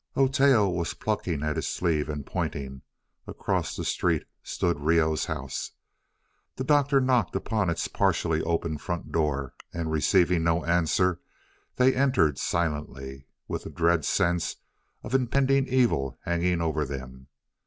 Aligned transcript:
Oteo 0.15 0.67
was 0.67 0.95
plucking 0.95 1.43
at 1.43 1.57
his 1.57 1.67
sleeve 1.67 2.09
and 2.09 2.25
pointing. 2.25 2.81
Across 3.27 3.75
the 3.75 3.83
street 3.85 4.25
stood 4.41 4.79
Reoh's 4.79 5.25
house. 5.25 5.73
The 6.55 6.63
Doctor 6.63 6.99
knocked 6.99 7.35
upon 7.35 7.69
its 7.69 7.87
partially 7.87 8.41
open 8.41 8.79
front 8.79 9.11
door, 9.11 9.53
and, 9.71 9.91
receiving 9.91 10.43
no 10.43 10.65
answer, 10.65 11.19
they 11.75 11.93
entered 11.93 12.39
silently, 12.39 13.27
with 13.47 13.61
the 13.65 13.69
dread 13.69 14.03
sense 14.03 14.55
of 15.03 15.13
impending 15.13 15.67
evil 15.67 16.17
hanging 16.23 16.61
over 16.61 16.83
them. 16.83 17.27